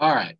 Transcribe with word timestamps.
All 0.00 0.14
right. 0.14 0.34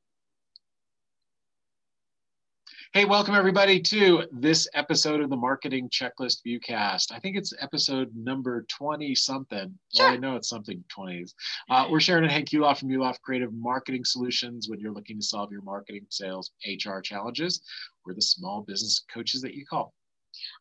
Hey, 2.94 3.04
welcome 3.04 3.34
everybody 3.34 3.78
to 3.78 4.24
this 4.32 4.66
episode 4.72 5.20
of 5.20 5.28
the 5.28 5.36
Marketing 5.36 5.90
Checklist 5.90 6.38
Viewcast. 6.46 7.12
I 7.12 7.18
think 7.18 7.36
it's 7.36 7.52
episode 7.60 8.10
number 8.16 8.64
20 8.70 9.14
something. 9.14 9.78
Sure. 9.94 10.06
Well, 10.06 10.14
I 10.14 10.16
know 10.16 10.36
it's 10.36 10.48
something 10.48 10.82
20s. 10.88 11.34
Uh, 11.68 11.88
we're 11.90 11.98
Sharyn 11.98 12.22
and 12.22 12.30
Hank 12.30 12.48
Yuloff 12.48 12.78
from 12.78 12.88
Yuloff 12.88 13.20
Creative 13.20 13.52
Marketing 13.52 14.02
Solutions. 14.02 14.70
When 14.70 14.80
you're 14.80 14.94
looking 14.94 15.20
to 15.20 15.26
solve 15.26 15.52
your 15.52 15.60
marketing, 15.60 16.06
sales, 16.08 16.52
HR 16.66 17.00
challenges, 17.00 17.60
we're 18.06 18.14
the 18.14 18.22
small 18.22 18.62
business 18.62 19.04
coaches 19.12 19.42
that 19.42 19.52
you 19.52 19.66
call. 19.66 19.92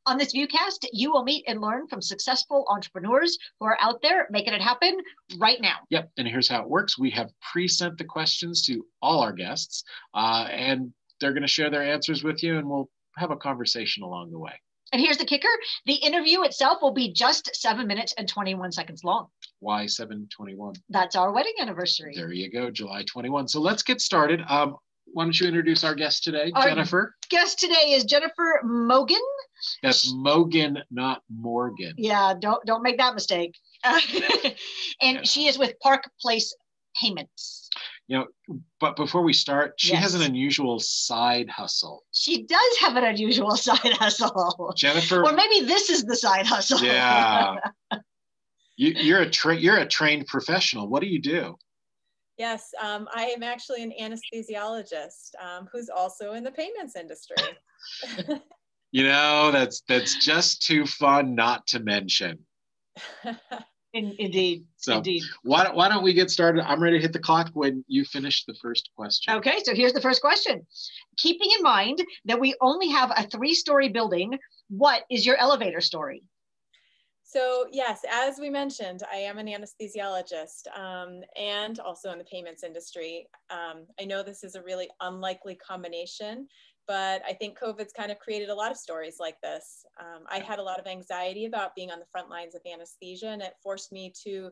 On 0.05 0.17
this 0.17 0.33
viewcast, 0.33 0.85
you 0.93 1.11
will 1.11 1.23
meet 1.23 1.43
and 1.47 1.61
learn 1.61 1.87
from 1.87 2.01
successful 2.01 2.65
entrepreneurs 2.69 3.37
who 3.59 3.65
are 3.65 3.77
out 3.79 4.01
there 4.01 4.27
making 4.29 4.53
it 4.53 4.61
happen 4.61 4.97
right 5.37 5.61
now. 5.61 5.75
Yep, 5.89 6.11
and 6.17 6.27
here's 6.27 6.49
how 6.49 6.61
it 6.61 6.69
works. 6.69 6.97
We 6.97 7.09
have 7.11 7.31
pre-sent 7.51 7.97
the 7.97 8.05
questions 8.05 8.65
to 8.67 8.85
all 9.01 9.19
our 9.21 9.33
guests, 9.33 9.83
uh, 10.13 10.47
and 10.51 10.93
they're 11.19 11.33
going 11.33 11.41
to 11.43 11.47
share 11.47 11.69
their 11.69 11.83
answers 11.83 12.23
with 12.23 12.43
you, 12.43 12.57
and 12.57 12.67
we'll 12.69 12.89
have 13.17 13.31
a 13.31 13.37
conversation 13.37 14.03
along 14.03 14.31
the 14.31 14.39
way. 14.39 14.53
And 14.91 15.01
here's 15.01 15.17
the 15.17 15.25
kicker 15.25 15.49
the 15.85 15.93
interview 15.93 16.41
itself 16.43 16.79
will 16.81 16.93
be 16.93 17.13
just 17.13 17.55
seven 17.55 17.85
minutes 17.85 18.13
and 18.17 18.27
21 18.27 18.71
seconds 18.71 19.03
long. 19.03 19.27
Why 19.59 19.85
721? 19.85 20.73
That's 20.89 21.15
our 21.15 21.31
wedding 21.31 21.53
anniversary. 21.59 22.13
There 22.15 22.31
you 22.31 22.49
go, 22.49 22.71
July 22.71 23.03
21. 23.03 23.47
So 23.49 23.61
let's 23.61 23.83
get 23.83 24.01
started. 24.01 24.41
Um, 24.47 24.77
why 25.11 25.23
don't 25.25 25.39
you 25.39 25.47
introduce 25.47 25.83
our 25.83 25.95
guest 25.95 26.23
today, 26.23 26.51
Our- 26.55 26.67
Jennifer? 26.67 27.15
Guest 27.29 27.59
today 27.59 27.93
is 27.93 28.03
Jennifer 28.03 28.61
Mogan. 28.63 29.17
That's 29.83 30.13
Mogan, 30.13 30.79
not 30.91 31.21
Morgan. 31.29 31.93
Yeah, 31.97 32.33
don't 32.39 32.63
don't 32.65 32.83
make 32.83 32.97
that 32.97 33.13
mistake. 33.13 33.57
and 35.01 35.27
she 35.27 35.47
is 35.47 35.57
with 35.57 35.79
Park 35.81 36.09
Place 36.21 36.55
Payments. 36.99 37.69
You 38.07 38.17
know, 38.17 38.57
but 38.79 38.95
before 38.95 39.21
we 39.21 39.33
start, 39.33 39.75
she 39.77 39.93
has 39.93 40.15
an 40.15 40.23
unusual 40.23 40.79
side 40.79 41.47
hustle. 41.47 42.03
She 42.11 42.43
does 42.43 42.77
have 42.81 42.95
an 42.95 43.03
unusual 43.03 43.55
side 43.55 43.93
hustle. 43.93 44.73
Jennifer, 44.75 45.23
Or 45.23 45.33
maybe 45.33 45.65
this 45.65 45.89
is 45.91 46.03
the 46.03 46.15
side 46.15 46.47
hustle. 46.47 46.81
yeah, 46.81 47.57
you, 48.77 48.93
you're 48.95 49.21
a 49.21 49.29
tra- 49.29 49.55
you're 49.55 49.77
a 49.77 49.87
trained 49.87 50.25
professional. 50.25 50.87
What 50.87 51.01
do 51.01 51.07
you 51.07 51.21
do? 51.21 51.55
Yes, 52.39 52.71
um, 52.81 53.07
I 53.13 53.25
am 53.25 53.43
actually 53.43 53.83
an 53.83 53.93
anesthesiologist 54.01 55.35
um, 55.43 55.67
who's 55.71 55.89
also 55.89 56.33
in 56.33 56.43
the 56.43 56.51
payments 56.51 56.95
industry. 56.95 57.35
You 58.91 59.03
know, 59.03 59.51
that's 59.51 59.81
that's 59.87 60.23
just 60.23 60.63
too 60.63 60.85
fun 60.85 61.35
not 61.35 61.67
to 61.67 61.79
mention. 61.79 62.39
In, 63.91 64.15
indeed. 64.19 64.65
So 64.77 64.97
Indeed. 64.97 65.23
why 65.41 65.63
don't, 65.63 65.75
why 65.75 65.89
don't 65.89 66.03
we 66.03 66.13
get 66.13 66.29
started? 66.29 66.63
I'm 66.63 66.81
ready 66.81 66.97
to 66.97 67.01
hit 67.01 67.11
the 67.11 67.17
clock 67.17 67.49
when 67.53 67.83
you 67.87 68.05
finish 68.05 68.45
the 68.45 68.53
first 68.61 68.91
question. 68.95 69.33
Okay, 69.33 69.63
so 69.63 69.73
here's 69.73 69.93
the 69.93 70.01
first 70.01 70.21
question. 70.21 70.63
Keeping 71.17 71.49
in 71.57 71.63
mind 71.63 72.03
that 72.25 72.39
we 72.39 72.53
only 72.61 72.89
have 72.89 73.11
a 73.17 73.25
three 73.27 73.55
story 73.55 73.89
building, 73.89 74.37
what 74.69 75.05
is 75.09 75.25
your 75.25 75.37
elevator 75.37 75.81
story? 75.81 76.21
so 77.29 77.67
yes, 77.71 78.01
as 78.11 78.39
we 78.39 78.49
mentioned, 78.49 79.03
I 79.13 79.17
am 79.17 79.37
an 79.37 79.45
anesthesiologist 79.45 80.65
um, 80.75 81.21
and 81.37 81.79
also 81.79 82.11
in 82.11 82.17
the 82.17 82.23
payments 82.23 82.63
industry. 82.63 83.27
Um, 83.51 83.85
I 84.01 84.05
know 84.05 84.23
this 84.23 84.43
is 84.43 84.55
a 84.55 84.63
really 84.63 84.89
unlikely 85.01 85.53
combination, 85.55 86.47
but 86.89 87.21
I 87.23 87.33
think 87.33 87.55
COVID's 87.55 87.93
kind 87.93 88.11
of 88.11 88.17
created 88.17 88.49
a 88.49 88.55
lot 88.55 88.71
of 88.71 88.77
stories 88.77 89.17
like 89.19 89.39
this. 89.43 89.85
Um, 89.99 90.23
I 90.27 90.39
had 90.39 90.57
a 90.57 90.63
lot 90.63 90.79
of 90.79 90.87
anxiety 90.87 91.45
about 91.45 91.75
being 91.75 91.91
on 91.91 91.99
the 91.99 92.05
front 92.11 92.31
lines 92.31 92.55
of 92.55 92.61
anesthesia, 92.65 93.27
and 93.27 93.43
it 93.43 93.53
forced 93.61 93.91
me 93.91 94.11
to 94.23 94.49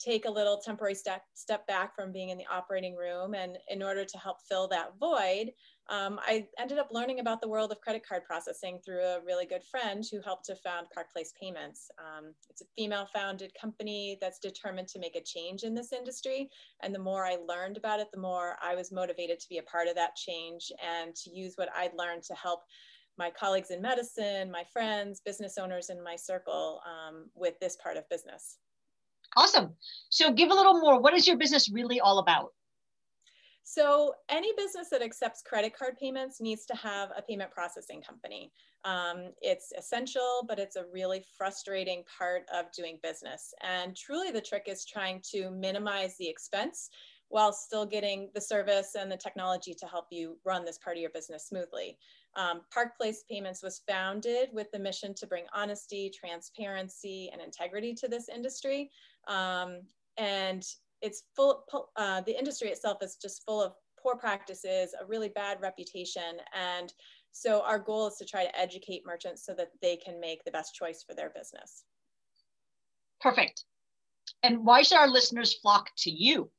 take 0.00 0.24
a 0.24 0.30
little 0.30 0.58
temporary 0.64 0.94
step, 0.94 1.22
step 1.34 1.66
back 1.66 1.94
from 1.94 2.10
being 2.10 2.30
in 2.30 2.38
the 2.38 2.46
operating 2.50 2.96
room. 2.96 3.34
And 3.34 3.58
in 3.68 3.82
order 3.82 4.04
to 4.04 4.18
help 4.18 4.38
fill 4.48 4.66
that 4.68 4.98
void, 4.98 5.52
um, 5.90 6.18
I 6.22 6.46
ended 6.58 6.78
up 6.78 6.88
learning 6.90 7.20
about 7.20 7.40
the 7.40 7.48
world 7.48 7.70
of 7.70 7.80
credit 7.80 8.06
card 8.06 8.22
processing 8.24 8.78
through 8.84 9.02
a 9.02 9.20
really 9.26 9.44
good 9.44 9.62
friend 9.70 10.04
who 10.10 10.22
helped 10.22 10.46
to 10.46 10.56
found 10.56 10.86
Park 10.94 11.12
Place 11.12 11.32
Payments. 11.40 11.90
Um, 11.98 12.32
it's 12.48 12.62
a 12.62 12.66
female 12.76 13.08
founded 13.12 13.52
company 13.60 14.16
that's 14.20 14.38
determined 14.38 14.88
to 14.88 14.98
make 14.98 15.16
a 15.16 15.22
change 15.22 15.64
in 15.64 15.74
this 15.74 15.92
industry. 15.92 16.48
And 16.82 16.94
the 16.94 17.00
more 17.00 17.26
I 17.26 17.36
learned 17.46 17.76
about 17.76 18.00
it, 18.00 18.08
the 18.12 18.20
more 18.20 18.56
I 18.62 18.74
was 18.74 18.92
motivated 18.92 19.38
to 19.40 19.48
be 19.48 19.58
a 19.58 19.62
part 19.64 19.88
of 19.88 19.96
that 19.96 20.16
change 20.16 20.72
and 20.82 21.14
to 21.16 21.30
use 21.30 21.54
what 21.56 21.68
I'd 21.76 21.94
learned 21.98 22.22
to 22.24 22.34
help 22.34 22.62
my 23.18 23.30
colleagues 23.30 23.70
in 23.70 23.82
medicine, 23.82 24.50
my 24.50 24.64
friends, 24.72 25.20
business 25.20 25.58
owners 25.58 25.90
in 25.90 26.02
my 26.02 26.16
circle 26.16 26.80
um, 26.86 27.26
with 27.34 27.58
this 27.60 27.76
part 27.82 27.98
of 27.98 28.08
business. 28.08 28.58
Awesome. 29.36 29.74
So 30.10 30.32
give 30.32 30.50
a 30.50 30.54
little 30.54 30.80
more. 30.80 31.00
What 31.00 31.14
is 31.14 31.26
your 31.26 31.36
business 31.36 31.70
really 31.70 32.00
all 32.00 32.18
about? 32.18 32.52
So 33.62 34.14
any 34.28 34.52
business 34.56 34.88
that 34.90 35.00
accepts 35.00 35.42
credit 35.42 35.76
card 35.76 35.96
payments 35.96 36.40
needs 36.40 36.66
to 36.66 36.74
have 36.74 37.10
a 37.16 37.22
payment 37.22 37.52
processing 37.52 38.02
company. 38.02 38.50
Um, 38.84 39.32
it's 39.42 39.72
essential, 39.78 40.44
but 40.48 40.58
it's 40.58 40.74
a 40.76 40.86
really 40.92 41.24
frustrating 41.38 42.02
part 42.18 42.42
of 42.52 42.72
doing 42.72 42.98
business. 43.02 43.54
And 43.62 43.96
truly 43.96 44.32
the 44.32 44.40
trick 44.40 44.64
is 44.66 44.84
trying 44.84 45.22
to 45.30 45.52
minimize 45.52 46.16
the 46.18 46.28
expense 46.28 46.90
while 47.28 47.52
still 47.52 47.86
getting 47.86 48.28
the 48.34 48.40
service 48.40 48.96
and 48.98 49.10
the 49.10 49.16
technology 49.16 49.72
to 49.74 49.86
help 49.86 50.06
you 50.10 50.36
run 50.44 50.64
this 50.64 50.78
part 50.78 50.96
of 50.96 51.00
your 51.00 51.10
business 51.10 51.46
smoothly. 51.46 51.96
Um, 52.36 52.62
Park 52.72 52.96
Place 52.96 53.24
Payments 53.28 53.62
was 53.62 53.82
founded 53.88 54.50
with 54.52 54.70
the 54.72 54.78
mission 54.78 55.14
to 55.14 55.26
bring 55.26 55.44
honesty, 55.52 56.10
transparency, 56.14 57.30
and 57.32 57.42
integrity 57.42 57.94
to 57.94 58.08
this 58.08 58.28
industry. 58.28 58.90
Um, 59.26 59.82
and 60.16 60.64
it's 61.02 61.24
full, 61.34 61.64
uh, 61.96 62.20
the 62.22 62.38
industry 62.38 62.68
itself 62.68 62.98
is 63.02 63.16
just 63.16 63.44
full 63.44 63.62
of 63.62 63.72
poor 64.00 64.16
practices, 64.16 64.94
a 65.00 65.06
really 65.06 65.28
bad 65.28 65.60
reputation. 65.60 66.38
And 66.54 66.92
so 67.32 67.62
our 67.62 67.78
goal 67.78 68.08
is 68.08 68.16
to 68.16 68.24
try 68.24 68.44
to 68.44 68.58
educate 68.58 69.02
merchants 69.06 69.44
so 69.44 69.54
that 69.54 69.70
they 69.82 69.96
can 69.96 70.20
make 70.20 70.44
the 70.44 70.50
best 70.50 70.74
choice 70.74 71.02
for 71.06 71.14
their 71.14 71.30
business. 71.30 71.84
Perfect. 73.20 73.64
And 74.42 74.64
why 74.64 74.82
should 74.82 74.98
our 74.98 75.08
listeners 75.08 75.54
flock 75.54 75.90
to 75.98 76.10
you? 76.10 76.50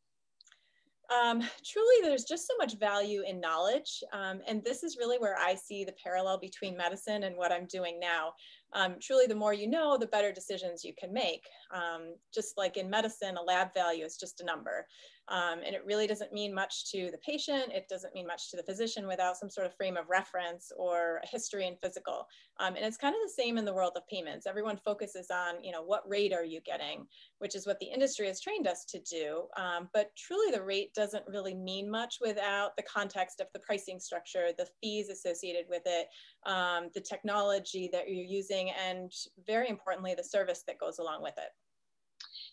Um, 1.11 1.41
truly, 1.65 1.95
there's 2.03 2.23
just 2.23 2.47
so 2.47 2.53
much 2.57 2.77
value 2.79 3.23
in 3.27 3.41
knowledge. 3.41 4.01
Um, 4.13 4.39
and 4.47 4.63
this 4.63 4.81
is 4.81 4.97
really 4.97 5.17
where 5.17 5.37
I 5.37 5.55
see 5.55 5.83
the 5.83 5.95
parallel 6.01 6.39
between 6.39 6.77
medicine 6.77 7.23
and 7.23 7.35
what 7.35 7.51
I'm 7.51 7.65
doing 7.65 7.99
now. 7.99 8.33
Um, 8.73 8.95
truly, 9.01 9.27
the 9.27 9.35
more 9.35 9.53
you 9.53 9.67
know, 9.67 9.97
the 9.97 10.07
better 10.07 10.31
decisions 10.31 10.85
you 10.85 10.93
can 10.97 11.11
make. 11.11 11.43
Um, 11.73 12.15
just 12.33 12.57
like 12.57 12.77
in 12.77 12.89
medicine, 12.89 13.35
a 13.35 13.43
lab 13.43 13.73
value 13.73 14.05
is 14.05 14.15
just 14.15 14.39
a 14.39 14.45
number. 14.45 14.87
Um, 15.31 15.59
and 15.65 15.73
it 15.73 15.83
really 15.85 16.07
doesn't 16.07 16.33
mean 16.33 16.53
much 16.53 16.91
to 16.91 17.09
the 17.09 17.17
patient. 17.19 17.71
It 17.71 17.87
doesn't 17.89 18.13
mean 18.13 18.27
much 18.27 18.51
to 18.51 18.57
the 18.57 18.63
physician 18.63 19.07
without 19.07 19.37
some 19.37 19.49
sort 19.49 19.65
of 19.65 19.73
frame 19.73 19.95
of 19.95 20.09
reference 20.09 20.73
or 20.77 21.21
history 21.23 21.67
and 21.67 21.79
physical. 21.79 22.27
Um, 22.59 22.75
and 22.75 22.85
it's 22.85 22.97
kind 22.97 23.15
of 23.15 23.21
the 23.23 23.41
same 23.41 23.57
in 23.57 23.63
the 23.63 23.73
world 23.73 23.93
of 23.95 24.05
payments. 24.07 24.45
Everyone 24.45 24.75
focuses 24.75 25.31
on, 25.31 25.63
you 25.63 25.71
know, 25.71 25.81
what 25.81 26.03
rate 26.07 26.33
are 26.33 26.43
you 26.43 26.59
getting, 26.61 27.07
which 27.39 27.55
is 27.55 27.65
what 27.65 27.79
the 27.79 27.85
industry 27.85 28.27
has 28.27 28.41
trained 28.41 28.67
us 28.67 28.83
to 28.89 28.99
do. 28.99 29.43
Um, 29.55 29.87
but 29.93 30.11
truly, 30.17 30.51
the 30.51 30.61
rate 30.61 30.93
doesn't 30.93 31.23
really 31.27 31.55
mean 31.55 31.89
much 31.89 32.17
without 32.19 32.75
the 32.75 32.83
context 32.83 33.39
of 33.39 33.47
the 33.53 33.59
pricing 33.59 34.01
structure, 34.01 34.49
the 34.57 34.67
fees 34.83 35.07
associated 35.07 35.65
with 35.69 35.83
it, 35.85 36.07
um, 36.45 36.89
the 36.93 37.01
technology 37.01 37.89
that 37.93 38.09
you're 38.09 38.25
using, 38.25 38.71
and 38.71 39.11
very 39.47 39.69
importantly, 39.69 40.13
the 40.13 40.23
service 40.23 40.63
that 40.67 40.77
goes 40.77 40.99
along 40.99 41.23
with 41.23 41.37
it. 41.37 41.51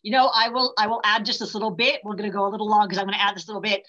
You 0.03 0.13
know, 0.13 0.31
I 0.35 0.49
will 0.49 0.75
I 0.79 0.87
will 0.87 1.01
add 1.05 1.25
just 1.25 1.41
this 1.41 1.55
little 1.55 1.71
bit. 1.71 2.01
We're 2.05 2.15
going 2.15 2.31
to 2.31 2.37
go 2.37 2.47
a 2.47 2.51
little 2.51 2.69
long 2.69 2.87
because 2.87 2.99
I'm 2.99 3.07
going 3.07 3.19
to 3.19 3.25
add 3.25 3.37
this 3.37 3.49
little 3.49 3.63
bit. 3.63 3.83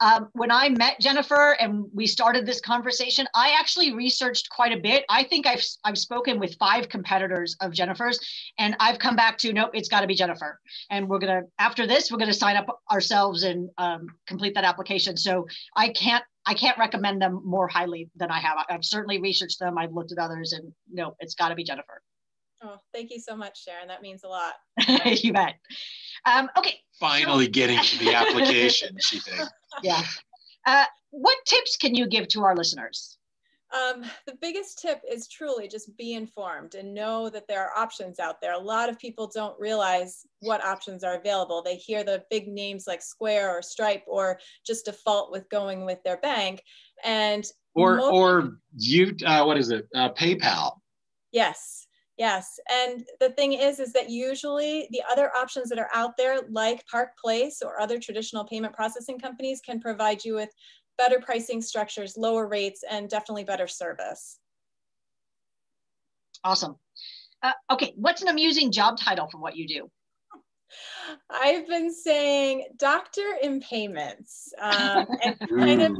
Um, 0.00 0.28
when 0.34 0.50
I 0.50 0.68
met 0.68 1.00
Jennifer 1.00 1.56
and 1.58 1.86
we 1.94 2.06
started 2.06 2.44
this 2.44 2.60
conversation, 2.60 3.26
I 3.34 3.56
actually 3.58 3.94
researched 3.94 4.50
quite 4.50 4.72
a 4.72 4.80
bit. 4.80 5.04
I 5.08 5.24
think 5.24 5.46
I've 5.46 5.62
I've 5.84 5.96
spoken 5.96 6.38
with 6.38 6.56
five 6.58 6.88
competitors 6.88 7.56
of 7.60 7.72
Jennifer's, 7.72 8.18
and 8.58 8.76
I've 8.78 8.98
come 8.98 9.16
back 9.16 9.38
to 9.38 9.52
nope, 9.52 9.70
it's 9.72 9.88
got 9.88 10.02
to 10.02 10.06
be 10.06 10.14
Jennifer. 10.14 10.60
And 10.90 11.08
we're 11.08 11.18
gonna 11.18 11.42
after 11.58 11.86
this, 11.86 12.10
we're 12.10 12.18
gonna 12.18 12.34
sign 12.34 12.56
up 12.56 12.66
ourselves 12.90 13.42
and 13.42 13.70
um, 13.78 14.06
complete 14.26 14.54
that 14.54 14.64
application. 14.64 15.16
So 15.16 15.46
I 15.74 15.88
can't 15.88 16.24
I 16.44 16.54
can't 16.54 16.78
recommend 16.78 17.22
them 17.22 17.40
more 17.44 17.66
highly 17.66 18.10
than 18.16 18.30
I 18.30 18.38
have. 18.40 18.58
I've 18.68 18.84
certainly 18.84 19.20
researched 19.20 19.58
them. 19.58 19.78
I've 19.78 19.92
looked 19.92 20.12
at 20.12 20.18
others, 20.18 20.52
and 20.52 20.72
no, 20.92 21.16
it's 21.20 21.34
got 21.34 21.48
to 21.48 21.54
be 21.54 21.64
Jennifer. 21.64 22.02
Oh, 22.62 22.78
thank 22.94 23.10
you 23.10 23.20
so 23.20 23.36
much, 23.36 23.64
Sharyn. 23.66 23.88
That 23.88 24.02
means 24.02 24.24
a 24.24 24.28
lot. 24.28 24.54
you 25.06 25.32
bet. 25.32 25.56
Um, 26.24 26.48
okay, 26.56 26.80
Finally 26.98 27.48
getting 27.48 27.78
to 27.80 27.98
the 28.04 28.14
application, 28.14 28.96
she 29.00 29.20
thinks. 29.20 29.48
yeah. 29.82 30.02
Uh, 30.66 30.84
what 31.10 31.36
tips 31.46 31.76
can 31.76 31.94
you 31.94 32.08
give 32.08 32.28
to 32.28 32.42
our 32.44 32.56
listeners? 32.56 33.18
Um, 33.74 34.04
the 34.26 34.34
biggest 34.40 34.78
tip 34.78 35.00
is 35.10 35.28
truly 35.28 35.66
just 35.68 35.94
be 35.96 36.14
informed 36.14 36.76
and 36.76 36.94
know 36.94 37.28
that 37.28 37.46
there 37.48 37.62
are 37.62 37.76
options 37.76 38.18
out 38.20 38.40
there. 38.40 38.52
A 38.54 38.58
lot 38.58 38.88
of 38.88 38.98
people 38.98 39.26
don't 39.32 39.58
realize 39.60 40.24
what 40.40 40.64
options 40.64 41.02
are 41.04 41.16
available. 41.16 41.62
They 41.62 41.76
hear 41.76 42.04
the 42.04 42.22
big 42.30 42.46
names 42.48 42.86
like 42.86 43.02
Square 43.02 43.56
or 43.58 43.62
Stripe 43.62 44.04
or 44.06 44.38
just 44.64 44.84
default 44.86 45.30
with 45.32 45.48
going 45.50 45.84
with 45.84 45.98
their 46.04 46.16
bank. 46.18 46.62
And 47.04 47.44
Or 47.74 47.96
most- 47.96 48.12
or 48.14 48.58
you 48.78 49.14
uh, 49.26 49.44
what 49.44 49.58
is 49.58 49.70
it? 49.70 49.86
Uh, 49.94 50.10
PayPal. 50.14 50.78
yes, 51.32 51.85
Yes, 52.18 52.58
and 52.70 53.04
the 53.20 53.30
thing 53.30 53.52
is, 53.52 53.78
is 53.78 53.92
that 53.92 54.08
usually 54.08 54.88
the 54.90 55.02
other 55.10 55.30
options 55.36 55.68
that 55.68 55.78
are 55.78 55.90
out 55.92 56.16
there, 56.16 56.38
like 56.50 56.86
Park 56.86 57.10
Place 57.22 57.60
or 57.62 57.78
other 57.78 57.98
traditional 57.98 58.44
payment 58.44 58.72
processing 58.72 59.18
companies, 59.18 59.60
can 59.60 59.80
provide 59.80 60.24
you 60.24 60.34
with 60.34 60.48
better 60.96 61.20
pricing 61.20 61.60
structures, 61.60 62.16
lower 62.16 62.48
rates, 62.48 62.82
and 62.90 63.10
definitely 63.10 63.44
better 63.44 63.68
service. 63.68 64.38
Awesome. 66.42 66.76
Uh, 67.42 67.52
okay, 67.70 67.92
what's 67.96 68.22
an 68.22 68.28
amusing 68.28 68.72
job 68.72 68.98
title 68.98 69.28
for 69.30 69.38
what 69.38 69.56
you 69.56 69.68
do? 69.68 69.90
I've 71.30 71.68
been 71.68 71.92
saying 71.92 72.66
doctor 72.78 73.36
in 73.42 73.60
payments. 73.60 74.52
Um, 74.58 75.06
and 75.22 75.38
kind 75.48 75.82
of 75.82 75.96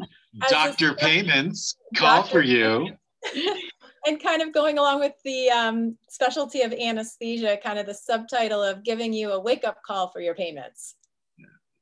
doctor 0.48 0.94
payments, 0.94 1.76
call 1.94 2.22
doctor 2.22 2.32
for 2.32 2.42
you. 2.42 2.88
and 4.06 4.22
kind 4.22 4.42
of 4.42 4.52
going 4.52 4.78
along 4.78 5.00
with 5.00 5.14
the 5.24 5.50
um, 5.50 5.96
specialty 6.08 6.62
of 6.62 6.72
anesthesia, 6.72 7.58
kind 7.62 7.78
of 7.78 7.86
the 7.86 7.94
subtitle 7.94 8.62
of 8.62 8.84
giving 8.84 9.12
you 9.12 9.32
a 9.32 9.40
wake 9.40 9.64
up 9.64 9.82
call 9.84 10.08
for 10.08 10.20
your 10.20 10.34
payments. 10.34 10.94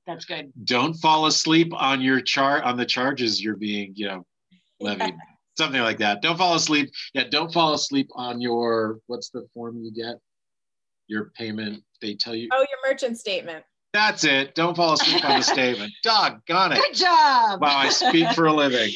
That's 0.07 0.25
good. 0.25 0.53
Don't 0.65 0.95
fall 0.95 1.27
asleep 1.27 1.73
on 1.75 2.01
your 2.01 2.21
chart 2.21 2.65
on 2.65 2.77
the 2.77 2.85
charges 2.85 3.43
you're 3.43 3.57
being, 3.57 3.93
you 3.95 4.09
know, 4.09 4.27
levied. 4.81 5.09
Yeah. 5.09 5.35
Something 5.57 5.83
like 5.83 5.99
that. 5.99 6.21
Don't 6.21 6.37
fall 6.37 6.57
asleep. 6.57 6.91
Yeah, 7.15 7.25
don't 7.31 7.53
fall 7.53 7.75
asleep 7.75 8.09
on 8.15 8.41
your 8.41 8.99
what's 9.07 9.31
the 9.31 9.47
form 9.55 9.79
you 9.79 9.93
get? 9.93 10.17
Your 11.07 11.31
payment. 11.37 11.83
They 12.03 12.15
tell 12.15 12.35
you. 12.35 12.49
Oh, 12.53 12.59
your 12.59 12.91
merchant 12.91 13.19
statement. 13.19 13.65
That's 13.93 14.25
it. 14.25 14.57
Don't 14.57 14.77
fall 14.77 14.95
asleep 14.95 15.25
on 15.25 15.39
the 15.39 15.43
statement. 15.45 15.93
Dog 16.03 16.41
Doggone 16.47 16.73
it. 16.73 16.83
Good 16.83 16.95
job. 16.95 17.61
Wow, 17.61 17.79
I 17.79 17.89
speak 17.91 18.29
for 18.33 18.47
a 18.47 18.53
living. 18.53 18.93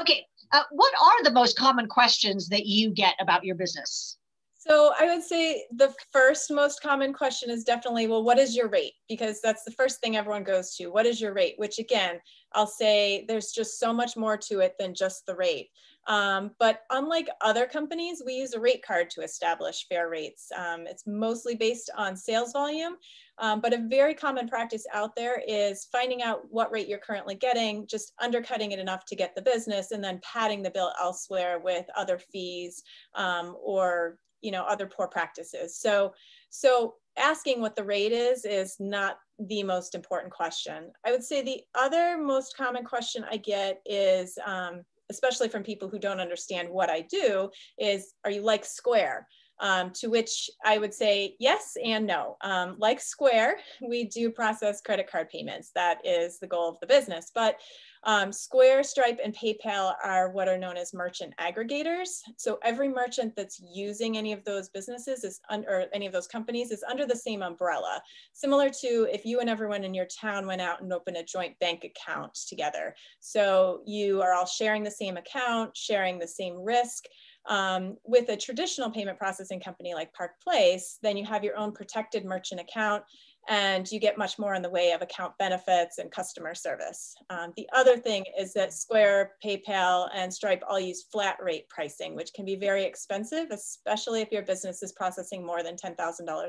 Okay, 0.00 0.24
uh, 0.52 0.62
what 0.70 0.92
are 1.00 1.22
the 1.22 1.32
most 1.32 1.56
common 1.56 1.86
questions 1.86 2.48
that 2.48 2.66
you 2.66 2.90
get 2.90 3.14
about 3.20 3.44
your 3.44 3.54
business? 3.54 4.18
So 4.66 4.94
I 4.98 5.04
would 5.14 5.22
say 5.22 5.66
the 5.76 5.94
first 6.10 6.50
most 6.50 6.80
common 6.80 7.12
question 7.12 7.50
is 7.50 7.64
definitely, 7.64 8.06
well, 8.06 8.24
what 8.24 8.38
is 8.38 8.56
your 8.56 8.68
rate? 8.68 8.94
Because 9.10 9.42
that's 9.42 9.62
the 9.62 9.70
first 9.70 10.00
thing 10.00 10.16
everyone 10.16 10.42
goes 10.42 10.74
to. 10.76 10.86
What 10.86 11.04
is 11.04 11.20
your 11.20 11.34
rate? 11.34 11.54
Which 11.58 11.78
again, 11.78 12.18
I'll 12.54 12.66
say 12.66 13.26
there's 13.28 13.52
just 13.52 13.78
so 13.78 13.92
much 13.92 14.16
more 14.16 14.38
to 14.38 14.60
it 14.60 14.74
than 14.78 14.94
just 14.94 15.26
the 15.26 15.36
rate. 15.36 15.68
Um, 16.06 16.50
but 16.58 16.82
unlike 16.90 17.28
other 17.40 17.66
companies, 17.66 18.22
we 18.24 18.34
use 18.34 18.52
a 18.52 18.60
rate 18.60 18.84
card 18.84 19.10
to 19.10 19.22
establish 19.22 19.86
fair 19.88 20.08
rates. 20.08 20.48
Um, 20.56 20.86
it's 20.86 21.06
mostly 21.06 21.54
based 21.54 21.90
on 21.96 22.16
sales 22.16 22.52
volume, 22.52 22.96
um, 23.38 23.60
but 23.60 23.72
a 23.72 23.86
very 23.88 24.14
common 24.14 24.48
practice 24.48 24.86
out 24.92 25.16
there 25.16 25.42
is 25.46 25.88
finding 25.90 26.22
out 26.22 26.42
what 26.50 26.70
rate 26.70 26.88
you're 26.88 26.98
currently 26.98 27.34
getting, 27.34 27.86
just 27.86 28.12
undercutting 28.20 28.72
it 28.72 28.78
enough 28.78 29.04
to 29.06 29.16
get 29.16 29.34
the 29.34 29.42
business, 29.42 29.92
and 29.92 30.04
then 30.04 30.20
padding 30.22 30.62
the 30.62 30.70
bill 30.70 30.92
elsewhere 31.00 31.58
with 31.58 31.86
other 31.96 32.18
fees 32.18 32.82
um, 33.14 33.56
or 33.62 34.18
you 34.42 34.50
know 34.50 34.64
other 34.64 34.86
poor 34.86 35.08
practices. 35.08 35.78
So, 35.78 36.12
so 36.50 36.96
asking 37.16 37.60
what 37.60 37.76
the 37.76 37.84
rate 37.84 38.12
is 38.12 38.44
is 38.44 38.76
not 38.78 39.18
the 39.38 39.62
most 39.62 39.94
important 39.94 40.32
question. 40.32 40.92
I 41.04 41.10
would 41.10 41.24
say 41.24 41.42
the 41.42 41.62
other 41.74 42.18
most 42.18 42.56
common 42.56 42.84
question 42.84 43.24
I 43.28 43.38
get 43.38 43.80
is 43.86 44.38
um, 44.44 44.82
especially 45.14 45.48
from 45.48 45.62
people 45.62 45.88
who 45.88 45.98
don't 45.98 46.20
understand 46.20 46.68
what 46.68 46.90
I 46.90 47.00
do, 47.00 47.50
is 47.78 48.12
are 48.24 48.30
you 48.30 48.42
like 48.42 48.64
Square? 48.64 49.26
Um, 49.60 49.92
to 49.92 50.08
which 50.08 50.50
I 50.64 50.78
would 50.78 50.92
say 50.92 51.36
yes 51.38 51.76
and 51.82 52.06
no. 52.06 52.36
Um, 52.40 52.74
like 52.78 53.00
Square, 53.00 53.58
we 53.88 54.04
do 54.04 54.30
process 54.30 54.80
credit 54.80 55.10
card 55.10 55.30
payments. 55.30 55.70
That 55.74 56.04
is 56.04 56.38
the 56.38 56.46
goal 56.46 56.68
of 56.68 56.80
the 56.80 56.86
business. 56.86 57.30
But 57.34 57.58
um, 58.06 58.32
Square, 58.32 58.84
Stripe, 58.84 59.18
and 59.24 59.34
PayPal 59.34 59.94
are 60.04 60.30
what 60.30 60.46
are 60.46 60.58
known 60.58 60.76
as 60.76 60.92
merchant 60.92 61.32
aggregators. 61.40 62.20
So 62.36 62.58
every 62.62 62.88
merchant 62.88 63.34
that's 63.34 63.60
using 63.60 64.18
any 64.18 64.32
of 64.32 64.44
those 64.44 64.68
businesses 64.68 65.24
is 65.24 65.40
under 65.48 65.86
any 65.92 66.06
of 66.06 66.12
those 66.12 66.26
companies 66.26 66.70
is 66.70 66.84
under 66.88 67.06
the 67.06 67.16
same 67.16 67.42
umbrella. 67.42 68.02
Similar 68.32 68.68
to 68.80 69.08
if 69.10 69.24
you 69.24 69.40
and 69.40 69.48
everyone 69.48 69.84
in 69.84 69.94
your 69.94 70.06
town 70.06 70.46
went 70.46 70.60
out 70.60 70.82
and 70.82 70.92
opened 70.92 71.16
a 71.16 71.24
joint 71.24 71.58
bank 71.60 71.84
account 71.84 72.34
together. 72.46 72.94
So 73.20 73.80
you 73.86 74.20
are 74.20 74.34
all 74.34 74.46
sharing 74.46 74.84
the 74.84 74.90
same 74.90 75.16
account, 75.16 75.74
sharing 75.74 76.18
the 76.18 76.28
same 76.28 76.62
risk. 76.62 77.04
Um, 77.46 77.96
with 78.04 78.30
a 78.30 78.36
traditional 78.36 78.90
payment 78.90 79.18
processing 79.18 79.60
company 79.60 79.94
like 79.94 80.12
Park 80.14 80.40
Place, 80.42 80.98
then 81.02 81.16
you 81.16 81.24
have 81.26 81.44
your 81.44 81.56
own 81.56 81.72
protected 81.72 82.24
merchant 82.24 82.60
account 82.60 83.04
and 83.48 83.90
you 83.90 84.00
get 84.00 84.16
much 84.16 84.38
more 84.38 84.54
in 84.54 84.62
the 84.62 84.70
way 84.70 84.92
of 84.92 85.02
account 85.02 85.36
benefits 85.38 85.98
and 85.98 86.10
customer 86.10 86.54
service. 86.54 87.14
Um, 87.30 87.52
the 87.56 87.68
other 87.74 87.96
thing 87.96 88.24
is 88.38 88.54
that 88.54 88.72
Square, 88.72 89.32
PayPal, 89.44 90.08
and 90.14 90.32
Stripe 90.32 90.62
all 90.68 90.80
use 90.80 91.04
flat 91.12 91.36
rate 91.42 91.68
pricing, 91.68 92.14
which 92.14 92.32
can 92.32 92.44
be 92.44 92.56
very 92.56 92.84
expensive, 92.84 93.48
especially 93.50 94.22
if 94.22 94.32
your 94.32 94.42
business 94.42 94.82
is 94.82 94.92
processing 94.92 95.44
more 95.44 95.62
than 95.62 95.76
$10,000 95.76 95.96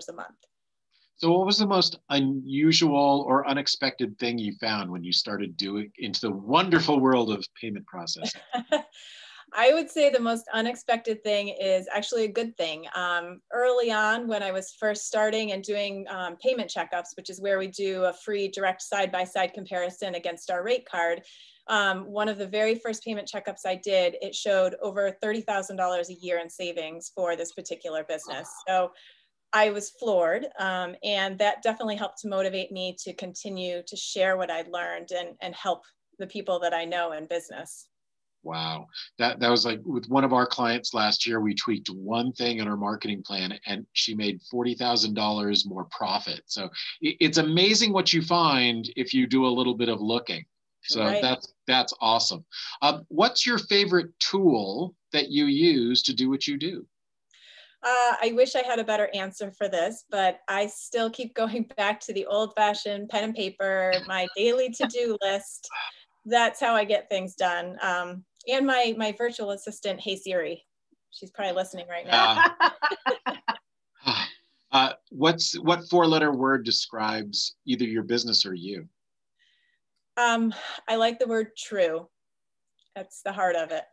a 0.09 0.13
month. 0.13 0.35
So 1.17 1.31
what 1.31 1.45
was 1.45 1.57
the 1.57 1.67
most 1.67 1.99
unusual 2.09 3.23
or 3.27 3.47
unexpected 3.47 4.17
thing 4.19 4.37
you 4.37 4.53
found 4.59 4.91
when 4.91 5.03
you 5.03 5.13
started 5.13 5.55
doing 5.55 5.91
into 5.97 6.21
the 6.21 6.31
wonderful 6.31 6.99
world 6.99 7.31
of 7.31 7.45
payment 7.59 7.85
processing? 7.85 8.41
I 9.53 9.73
would 9.73 9.89
say 9.89 10.09
the 10.09 10.19
most 10.19 10.45
unexpected 10.53 11.23
thing 11.23 11.49
is 11.49 11.87
actually 11.93 12.25
a 12.25 12.31
good 12.31 12.57
thing. 12.57 12.85
Um, 12.95 13.41
early 13.53 13.91
on, 13.91 14.27
when 14.27 14.43
I 14.43 14.51
was 14.51 14.75
first 14.79 15.05
starting 15.07 15.51
and 15.51 15.63
doing 15.63 16.05
um, 16.09 16.35
payment 16.37 16.71
checkups, 16.75 17.15
which 17.15 17.29
is 17.29 17.39
where 17.39 17.57
we 17.57 17.67
do 17.67 18.05
a 18.05 18.13
free 18.13 18.47
direct 18.47 18.81
side 18.81 19.11
by 19.11 19.23
side 19.23 19.53
comparison 19.53 20.15
against 20.15 20.51
our 20.51 20.63
rate 20.63 20.87
card, 20.89 21.21
um, 21.67 22.05
one 22.05 22.29
of 22.29 22.37
the 22.37 22.47
very 22.47 22.75
first 22.75 23.03
payment 23.03 23.29
checkups 23.33 23.65
I 23.65 23.75
did, 23.75 24.17
it 24.21 24.35
showed 24.35 24.75
over 24.81 25.17
$30,000 25.23 26.09
a 26.09 26.13
year 26.13 26.39
in 26.39 26.49
savings 26.49 27.11
for 27.15 27.35
this 27.35 27.53
particular 27.53 28.03
business. 28.03 28.49
So 28.67 28.91
I 29.53 29.69
was 29.69 29.91
floored, 29.91 30.47
um, 30.59 30.95
and 31.03 31.39
that 31.39 31.63
definitely 31.63 31.95
helped 31.95 32.19
to 32.19 32.27
motivate 32.27 32.71
me 32.71 32.95
to 32.99 33.13
continue 33.13 33.81
to 33.87 33.95
share 33.95 34.37
what 34.37 34.51
I'd 34.51 34.67
learned 34.67 35.11
and, 35.11 35.29
and 35.41 35.55
help 35.55 35.83
the 36.19 36.27
people 36.27 36.59
that 36.59 36.73
I 36.73 36.85
know 36.85 37.13
in 37.13 37.25
business. 37.25 37.87
Wow. 38.45 38.87
That 39.17 39.39
that 39.39 39.49
was 39.49 39.65
like 39.65 39.81
with 39.83 40.07
one 40.07 40.23
of 40.23 40.31
our 40.31 40.45
clients 40.45 40.93
last 40.93 41.25
year, 41.25 41.41
we 41.41 41.55
tweaked 41.55 41.89
one 41.89 42.31
thing 42.31 42.59
in 42.59 42.67
her 42.67 42.77
marketing 42.77 43.23
plan 43.23 43.57
and 43.65 43.87
she 43.93 44.13
made 44.13 44.39
$40,000 44.53 45.67
more 45.67 45.85
profit. 45.85 46.41
So 46.45 46.69
it's 47.01 47.39
amazing 47.39 47.91
what 47.91 48.13
you 48.13 48.21
find 48.21 48.87
if 48.95 49.15
you 49.15 49.25
do 49.25 49.47
a 49.47 49.47
little 49.47 49.73
bit 49.73 49.89
of 49.89 49.99
looking. 49.99 50.45
So 50.83 51.01
right. 51.01 51.21
that's 51.21 51.53
that's 51.65 51.93
awesome. 51.99 52.45
Um, 52.83 53.05
what's 53.07 53.47
your 53.47 53.57
favorite 53.57 54.11
tool 54.19 54.93
that 55.11 55.29
you 55.29 55.45
use 55.45 56.03
to 56.03 56.13
do 56.13 56.29
what 56.29 56.45
you 56.45 56.57
do? 56.57 56.85
Uh, 57.81 58.13
I 58.21 58.31
wish 58.35 58.55
I 58.55 58.61
had 58.61 58.77
a 58.77 58.83
better 58.83 59.09
answer 59.13 59.51
for 59.51 59.67
this, 59.67 60.05
but 60.11 60.41
I 60.47 60.67
still 60.67 61.09
keep 61.09 61.33
going 61.35 61.67
back 61.77 61.99
to 62.01 62.13
the 62.13 62.27
old 62.27 62.53
fashioned 62.55 63.09
pen 63.09 63.23
and 63.23 63.35
paper, 63.35 63.93
my 64.07 64.27
daily 64.35 64.69
to 64.69 64.87
do 64.87 65.17
list. 65.23 65.67
That's 66.25 66.59
how 66.59 66.75
I 66.75 66.83
get 66.83 67.09
things 67.09 67.35
done. 67.35 67.77
Um, 67.81 68.23
and 68.47 68.65
my 68.65 68.93
my 68.97 69.11
virtual 69.11 69.51
assistant, 69.51 69.99
Hey 69.99 70.15
Siri. 70.15 70.65
She's 71.11 71.31
probably 71.31 71.53
listening 71.53 71.87
right 71.87 72.05
now. 72.05 72.45
Uh, 74.05 74.23
uh, 74.71 74.93
what's 75.09 75.57
what 75.59 75.87
four 75.89 76.05
letter 76.05 76.33
word 76.33 76.65
describes 76.65 77.55
either 77.65 77.85
your 77.85 78.03
business 78.03 78.45
or 78.45 78.53
you? 78.53 78.87
Um, 80.17 80.53
I 80.87 80.95
like 80.95 81.19
the 81.19 81.27
word 81.27 81.55
true. 81.57 82.07
That's 82.95 83.21
the 83.21 83.33
heart 83.33 83.55
of 83.55 83.71
it. 83.71 83.83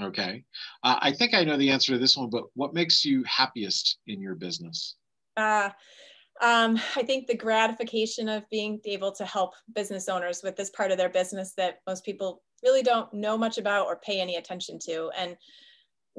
Okay. 0.00 0.44
Uh, 0.84 0.98
I 1.00 1.12
think 1.12 1.34
I 1.34 1.42
know 1.42 1.56
the 1.56 1.70
answer 1.70 1.92
to 1.92 1.98
this 1.98 2.16
one, 2.16 2.30
but 2.30 2.44
what 2.54 2.74
makes 2.74 3.04
you 3.04 3.24
happiest 3.24 3.98
in 4.06 4.20
your 4.20 4.36
business? 4.36 4.94
Uh, 5.36 5.70
um, 6.40 6.80
I 6.94 7.02
think 7.02 7.26
the 7.26 7.36
gratification 7.36 8.28
of 8.28 8.48
being 8.48 8.80
able 8.84 9.10
to 9.12 9.24
help 9.24 9.54
business 9.74 10.08
owners 10.08 10.42
with 10.44 10.56
this 10.56 10.70
part 10.70 10.92
of 10.92 10.98
their 10.98 11.08
business 11.08 11.52
that 11.56 11.80
most 11.86 12.04
people 12.04 12.42
really 12.62 12.82
don't 12.82 13.12
know 13.12 13.36
much 13.36 13.58
about 13.58 13.86
or 13.86 13.96
pay 13.96 14.20
any 14.20 14.36
attention 14.36 14.78
to. 14.80 15.10
And 15.16 15.36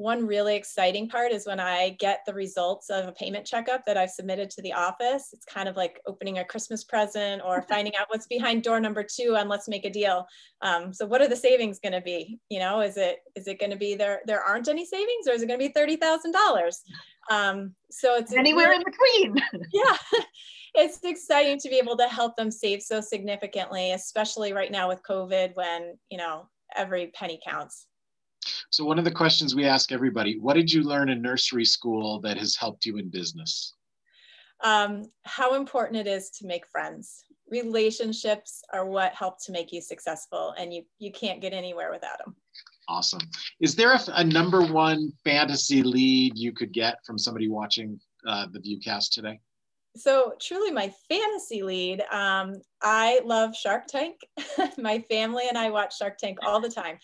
one 0.00 0.26
really 0.26 0.56
exciting 0.56 1.10
part 1.10 1.30
is 1.30 1.46
when 1.46 1.60
I 1.60 1.90
get 1.98 2.20
the 2.24 2.32
results 2.32 2.88
of 2.88 3.06
a 3.06 3.12
payment 3.12 3.44
checkup 3.44 3.84
that 3.84 3.98
I've 3.98 4.10
submitted 4.10 4.48
to 4.50 4.62
the 4.62 4.72
office. 4.72 5.28
It's 5.34 5.44
kind 5.44 5.68
of 5.68 5.76
like 5.76 6.00
opening 6.06 6.38
a 6.38 6.44
Christmas 6.44 6.84
present 6.84 7.42
or 7.44 7.60
finding 7.68 7.94
out 7.96 8.06
what's 8.08 8.26
behind 8.26 8.62
door 8.62 8.80
number 8.80 9.04
two 9.04 9.36
on 9.36 9.46
Let's 9.46 9.68
Make 9.68 9.84
a 9.84 9.90
Deal. 9.90 10.26
Um, 10.62 10.94
so 10.94 11.04
what 11.04 11.20
are 11.20 11.28
the 11.28 11.36
savings 11.36 11.80
going 11.80 11.92
to 11.92 12.00
be? 12.00 12.38
You 12.48 12.60
know, 12.60 12.80
is 12.80 12.96
it 12.96 13.18
is 13.36 13.46
it 13.46 13.60
going 13.60 13.72
to 13.72 13.76
be 13.76 13.94
there? 13.94 14.22
There 14.26 14.42
aren't 14.42 14.68
any 14.68 14.86
savings, 14.86 15.28
or 15.28 15.32
is 15.32 15.42
it 15.42 15.48
going 15.48 15.60
to 15.60 15.68
be 15.68 15.72
thirty 15.72 15.96
thousand 15.96 16.32
dollars? 16.32 16.80
Um, 17.30 17.74
so 17.90 18.16
it's 18.16 18.32
anywhere 18.32 18.72
in 18.72 18.82
between. 18.82 19.36
yeah, 19.72 19.96
it's 20.76 20.98
exciting 21.04 21.58
to 21.58 21.68
be 21.68 21.76
able 21.76 21.98
to 21.98 22.08
help 22.08 22.36
them 22.36 22.50
save 22.50 22.80
so 22.80 23.02
significantly, 23.02 23.92
especially 23.92 24.54
right 24.54 24.72
now 24.72 24.88
with 24.88 25.02
COVID, 25.02 25.54
when 25.56 25.98
you 26.08 26.16
know 26.16 26.48
every 26.74 27.08
penny 27.08 27.38
counts. 27.46 27.86
So 28.70 28.84
one 28.84 28.98
of 28.98 29.04
the 29.04 29.10
questions 29.10 29.54
we 29.54 29.64
ask 29.64 29.92
everybody, 29.92 30.38
what 30.38 30.54
did 30.54 30.72
you 30.72 30.82
learn 30.82 31.08
in 31.08 31.20
nursery 31.20 31.64
school 31.64 32.20
that 32.20 32.38
has 32.38 32.56
helped 32.56 32.86
you 32.86 32.96
in 32.96 33.08
business? 33.08 33.74
Um, 34.62 35.04
how 35.24 35.54
important 35.54 35.98
it 35.98 36.06
is 36.06 36.30
to 36.30 36.46
make 36.46 36.66
friends. 36.66 37.24
Relationships 37.50 38.62
are 38.72 38.86
what 38.86 39.14
help 39.14 39.42
to 39.44 39.52
make 39.52 39.72
you 39.72 39.80
successful 39.80 40.54
and 40.58 40.72
you, 40.72 40.82
you 40.98 41.10
can't 41.12 41.40
get 41.40 41.52
anywhere 41.52 41.90
without 41.90 42.18
them. 42.24 42.36
Awesome. 42.88 43.20
Is 43.60 43.74
there 43.74 43.92
a, 43.92 44.00
a 44.14 44.24
number 44.24 44.62
one 44.62 45.12
fantasy 45.24 45.82
lead 45.82 46.36
you 46.36 46.52
could 46.52 46.72
get 46.72 46.96
from 47.04 47.18
somebody 47.18 47.48
watching 47.48 47.98
uh, 48.26 48.46
the 48.52 48.60
Viewcast 48.60 49.10
today? 49.12 49.40
So 49.96 50.34
truly 50.40 50.70
my 50.70 50.92
fantasy 51.08 51.62
lead, 51.62 52.02
um, 52.12 52.60
I 52.80 53.20
love 53.24 53.56
Shark 53.56 53.86
Tank. 53.86 54.16
my 54.78 55.00
family 55.10 55.44
and 55.48 55.58
I 55.58 55.70
watch 55.70 55.96
Shark 55.96 56.18
Tank 56.18 56.38
all 56.42 56.60
the 56.60 56.70
time. 56.70 56.98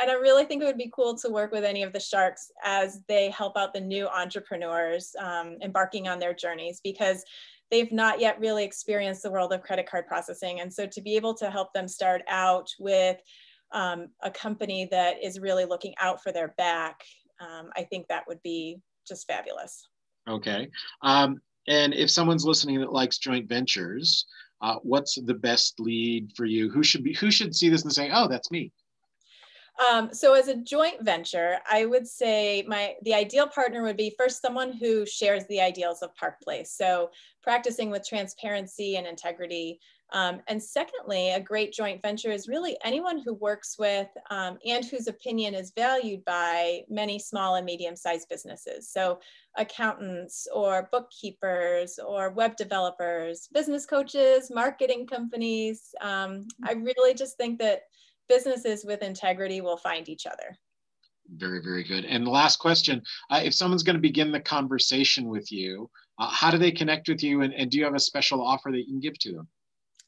And 0.00 0.10
I 0.10 0.14
really 0.14 0.44
think 0.44 0.62
it 0.62 0.66
would 0.66 0.78
be 0.78 0.92
cool 0.94 1.16
to 1.18 1.28
work 1.28 1.52
with 1.52 1.64
any 1.64 1.82
of 1.82 1.92
the 1.92 2.00
sharks 2.00 2.50
as 2.64 3.00
they 3.06 3.30
help 3.30 3.56
out 3.56 3.74
the 3.74 3.80
new 3.80 4.08
entrepreneurs 4.08 5.14
um, 5.18 5.56
embarking 5.62 6.08
on 6.08 6.18
their 6.18 6.32
journeys 6.32 6.80
because 6.82 7.24
they've 7.70 7.92
not 7.92 8.20
yet 8.20 8.40
really 8.40 8.64
experienced 8.64 9.22
the 9.22 9.30
world 9.30 9.52
of 9.52 9.62
credit 9.62 9.88
card 9.88 10.06
processing. 10.06 10.60
And 10.60 10.72
so 10.72 10.86
to 10.86 11.00
be 11.00 11.16
able 11.16 11.34
to 11.34 11.50
help 11.50 11.72
them 11.72 11.86
start 11.86 12.22
out 12.28 12.68
with 12.78 13.18
um, 13.72 14.08
a 14.22 14.30
company 14.30 14.88
that 14.90 15.22
is 15.22 15.38
really 15.38 15.64
looking 15.64 15.94
out 16.00 16.22
for 16.22 16.32
their 16.32 16.54
back, 16.56 17.02
um, 17.40 17.70
I 17.76 17.82
think 17.84 18.08
that 18.08 18.26
would 18.26 18.42
be 18.42 18.80
just 19.06 19.26
fabulous. 19.26 19.88
Okay. 20.28 20.68
Um, 21.02 21.40
and 21.68 21.94
if 21.94 22.10
someone's 22.10 22.44
listening 22.44 22.80
that 22.80 22.92
likes 22.92 23.18
joint 23.18 23.48
ventures, 23.48 24.26
uh, 24.62 24.76
what's 24.82 25.18
the 25.24 25.34
best 25.34 25.78
lead 25.78 26.32
for 26.36 26.44
you? 26.44 26.70
Who 26.70 26.82
should 26.82 27.02
be 27.02 27.14
who 27.14 27.30
should 27.30 27.54
see 27.54 27.68
this 27.68 27.84
and 27.84 27.92
say, 27.92 28.10
"Oh, 28.12 28.28
that's 28.28 28.50
me"? 28.50 28.72
Um, 29.88 30.12
so 30.12 30.34
as 30.34 30.48
a 30.48 30.56
joint 30.56 31.02
venture, 31.02 31.58
I 31.70 31.86
would 31.86 32.06
say 32.06 32.64
my 32.66 32.96
the 33.02 33.14
ideal 33.14 33.46
partner 33.46 33.82
would 33.82 33.96
be 33.96 34.14
first 34.18 34.42
someone 34.42 34.72
who 34.72 35.06
shares 35.06 35.46
the 35.46 35.60
ideals 35.60 36.02
of 36.02 36.14
Park 36.16 36.40
Place. 36.42 36.72
So 36.72 37.10
practicing 37.42 37.90
with 37.90 38.06
transparency 38.06 38.96
and 38.96 39.06
integrity, 39.06 39.80
um, 40.12 40.40
and 40.48 40.62
secondly, 40.62 41.30
a 41.30 41.40
great 41.40 41.72
joint 41.72 42.02
venture 42.02 42.32
is 42.32 42.48
really 42.48 42.76
anyone 42.82 43.20
who 43.24 43.34
works 43.34 43.76
with 43.78 44.08
um, 44.30 44.58
and 44.66 44.84
whose 44.84 45.06
opinion 45.06 45.54
is 45.54 45.72
valued 45.76 46.24
by 46.24 46.82
many 46.88 47.18
small 47.18 47.54
and 47.54 47.64
medium 47.64 47.94
sized 47.94 48.28
businesses. 48.28 48.90
So, 48.90 49.20
accountants 49.56 50.48
or 50.52 50.88
bookkeepers 50.90 51.98
or 52.04 52.30
web 52.30 52.56
developers, 52.56 53.48
business 53.52 53.86
coaches, 53.86 54.50
marketing 54.50 55.06
companies. 55.06 55.94
Um, 56.00 56.46
I 56.64 56.72
really 56.72 57.14
just 57.14 57.36
think 57.36 57.58
that 57.60 57.82
businesses 58.30 58.84
with 58.84 59.02
integrity 59.02 59.60
will 59.60 59.76
find 59.76 60.08
each 60.08 60.24
other. 60.26 60.56
Very, 61.36 61.60
very 61.62 61.84
good. 61.84 62.04
And 62.04 62.26
the 62.26 62.30
last 62.30 62.56
question 62.58 63.02
uh, 63.30 63.40
if 63.44 63.52
someone's 63.54 63.82
going 63.82 63.96
to 63.96 64.00
begin 64.00 64.32
the 64.32 64.40
conversation 64.40 65.28
with 65.28 65.52
you, 65.52 65.90
uh, 66.18 66.28
how 66.28 66.50
do 66.50 66.58
they 66.58 66.72
connect 66.72 67.08
with 67.08 67.22
you? 67.22 67.42
And, 67.42 67.52
and 67.54 67.70
do 67.70 67.78
you 67.78 67.84
have 67.84 67.94
a 67.94 68.00
special 68.00 68.40
offer 68.40 68.70
that 68.70 68.78
you 68.78 68.86
can 68.86 69.00
give 69.00 69.18
to 69.18 69.32
them? 69.32 69.48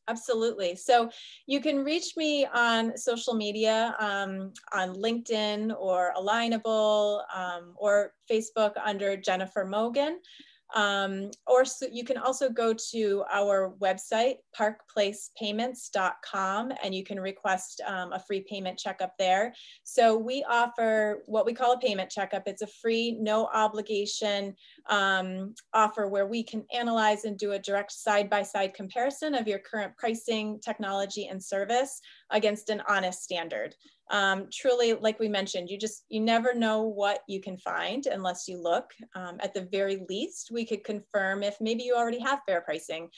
Absolutely. 0.08 0.74
So 0.74 1.10
you 1.46 1.60
can 1.60 1.84
reach 1.84 2.16
me 2.16 2.46
on 2.46 2.96
social 2.96 3.34
media, 3.34 3.94
um, 4.00 4.52
on 4.72 4.94
LinkedIn 4.94 5.72
or 5.78 6.12
Alignable 6.16 7.22
um, 7.34 7.74
or 7.76 8.14
Facebook 8.30 8.72
under 8.84 9.16
Jennifer 9.16 9.64
Mogan. 9.64 10.18
Um, 10.74 11.30
or 11.46 11.64
so 11.64 11.86
you 11.90 12.04
can 12.04 12.16
also 12.16 12.48
go 12.48 12.74
to 12.90 13.24
our 13.30 13.74
website, 13.80 14.36
parkplacepayments.com, 14.58 16.72
and 16.82 16.94
you 16.94 17.04
can 17.04 17.20
request 17.20 17.80
um, 17.86 18.12
a 18.12 18.18
free 18.18 18.44
payment 18.48 18.78
checkup 18.78 19.12
there. 19.18 19.54
So 19.84 20.16
we 20.16 20.44
offer 20.48 21.22
what 21.26 21.44
we 21.46 21.54
call 21.54 21.72
a 21.72 21.78
payment 21.78 22.10
checkup. 22.10 22.44
It's 22.46 22.62
a 22.62 22.66
free, 22.66 23.16
no 23.20 23.48
obligation 23.52 24.54
um, 24.88 25.54
offer 25.72 26.08
where 26.08 26.26
we 26.26 26.42
can 26.42 26.64
analyze 26.74 27.24
and 27.24 27.38
do 27.38 27.52
a 27.52 27.58
direct 27.58 27.92
side-by-side 27.92 28.70
-side 28.70 28.74
comparison 28.74 29.34
of 29.34 29.48
your 29.48 29.58
current 29.58 29.96
pricing, 29.96 30.60
technology, 30.60 31.28
and 31.28 31.42
service 31.42 32.00
against 32.30 32.70
an 32.70 32.82
honest 32.88 33.22
standard 33.22 33.74
um, 34.12 34.48
truly, 34.52 34.92
like 34.92 35.18
we 35.18 35.28
mentioned, 35.28 35.70
you 35.70 35.78
just, 35.78 36.04
you 36.10 36.20
never 36.20 36.54
know 36.54 36.82
what 36.82 37.20
you 37.28 37.40
can 37.40 37.56
find 37.56 38.06
unless 38.06 38.46
you 38.46 38.62
look. 38.62 38.90
Um, 39.14 39.38
at 39.40 39.54
the 39.54 39.68
very 39.72 40.04
least, 40.08 40.50
we 40.52 40.66
could 40.66 40.84
confirm 40.84 41.42
if 41.42 41.56
maybe 41.60 41.82
you 41.82 41.94
already 41.94 42.20
have 42.20 42.42
fair 42.46 42.60
pricing. 42.60 43.08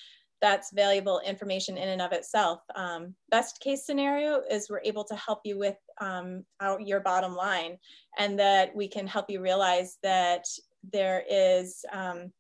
That's 0.40 0.73
valuable 0.73 1.21
information 1.26 1.76
in 1.76 1.88
and 1.88 2.02
of 2.02 2.12
itself. 2.12 2.61
Um, 2.76 3.14
best 3.30 3.61
case 3.61 3.85
scenario 3.85 4.42
is 4.49 4.71
we're 4.71 4.83
able 4.85 5.04
to 5.04 5.16
help 5.16 5.40
you 5.44 5.59
with 5.59 5.76
um, 6.00 6.44
our, 6.61 6.80
your 6.80 7.00
bottom 7.00 7.35
line 7.35 7.76
and 8.18 8.38
that 8.38 8.75
we 8.76 8.87
can 8.87 9.06
help 9.06 9.28
you 9.28 9.40
realize 9.40 9.99
that 10.02 10.44
there 10.93 11.25
is, 11.29 11.85
um, 11.93 12.33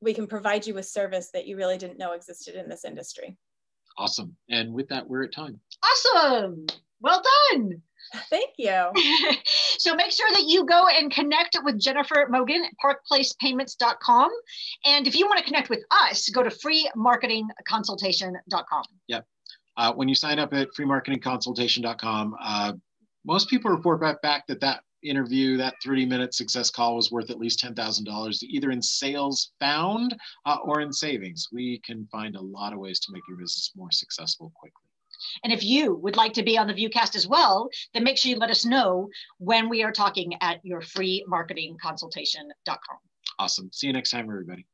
we 0.00 0.14
can 0.14 0.26
provide 0.26 0.66
you 0.66 0.74
with 0.74 0.86
service 0.86 1.30
that 1.32 1.46
you 1.46 1.56
really 1.56 1.78
didn't 1.78 1.98
know 1.98 2.12
existed 2.12 2.54
in 2.54 2.68
this 2.68 2.84
industry. 2.84 3.36
Awesome. 3.96 4.36
And 4.50 4.72
with 4.72 4.88
that, 4.88 5.08
we're 5.08 5.24
at 5.24 5.32
time. 5.32 5.58
Awesome. 5.82 6.66
Well 7.00 7.22
done. 7.52 7.80
Thank 8.30 8.50
you. 8.58 8.90
so 9.44 9.94
make 9.94 10.10
sure 10.10 10.28
that 10.32 10.44
you 10.46 10.66
go 10.66 10.88
and 10.88 11.12
connect 11.12 11.56
with 11.64 11.80
Jennifer 11.80 12.26
Mogan 12.28 12.64
at 12.64 12.72
parkplacepayments.com. 12.84 14.30
And 14.84 15.06
if 15.06 15.16
you 15.16 15.26
want 15.26 15.38
to 15.38 15.44
connect 15.44 15.70
with 15.70 15.84
us, 15.90 16.28
go 16.28 16.42
to 16.42 16.50
freemarketingconsultation.com. 16.50 18.84
Yep. 19.08 19.26
Uh, 19.76 19.92
when 19.92 20.08
you 20.08 20.14
sign 20.14 20.38
up 20.38 20.54
at 20.54 20.68
freemarketingconsultation.com, 20.78 22.36
uh, 22.40 22.74
most 23.24 23.48
people 23.48 23.68
report 23.70 24.00
back, 24.00 24.22
back 24.22 24.46
that 24.46 24.60
that 24.60 24.84
interview, 25.04 25.56
that 25.56 25.74
30 25.84 26.06
minute 26.06 26.34
success 26.34 26.70
call 26.70 26.96
was 26.96 27.10
worth 27.10 27.30
at 27.30 27.38
least 27.38 27.62
$10,000 27.62 28.42
either 28.42 28.70
in 28.70 28.82
sales 28.82 29.52
found 29.60 30.16
uh, 30.46 30.56
or 30.62 30.80
in 30.80 30.92
savings. 30.92 31.48
We 31.52 31.80
can 31.80 32.06
find 32.10 32.36
a 32.36 32.40
lot 32.40 32.72
of 32.72 32.78
ways 32.78 33.00
to 33.00 33.12
make 33.12 33.22
your 33.28 33.36
business 33.36 33.72
more 33.76 33.90
successful 33.90 34.52
quickly. 34.54 34.80
And 35.42 35.52
if 35.52 35.64
you 35.64 35.94
would 35.96 36.16
like 36.16 36.32
to 36.34 36.42
be 36.42 36.58
on 36.58 36.66
the 36.66 36.74
Viewcast 36.74 37.16
as 37.16 37.26
well, 37.26 37.68
then 37.92 38.04
make 38.04 38.18
sure 38.18 38.30
you 38.30 38.38
let 38.38 38.50
us 38.50 38.64
know 38.64 39.08
when 39.38 39.68
we 39.68 39.82
are 39.82 39.92
talking 39.92 40.34
at 40.40 40.64
your 40.64 40.80
free 40.80 41.24
marketing 41.28 41.76
consultation.com. 41.80 42.98
Awesome. 43.38 43.70
See 43.72 43.86
you 43.86 43.92
next 43.92 44.10
time, 44.10 44.28
everybody. 44.28 44.66